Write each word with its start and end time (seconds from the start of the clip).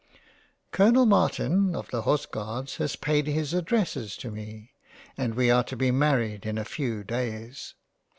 Colonel 0.71 1.05
Martin 1.05 1.75
of 1.75 1.91
the 1.91 2.01
Horse 2.01 2.25
guards 2.25 2.77
has 2.77 2.95
paid 2.95 3.27
his 3.27 3.53
Addresses 3.53 4.17
to 4.17 4.31
me, 4.31 4.71
and 5.15 5.35
we 5.35 5.51
are 5.51 5.63
to 5.65 5.75
be 5.77 5.91
married 5.91 6.43
in 6.43 6.57
a 6.57 6.65
few 6.65 7.03
days. 7.03 7.75